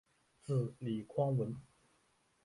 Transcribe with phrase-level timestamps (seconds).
[0.43, 1.55] 子李匡文。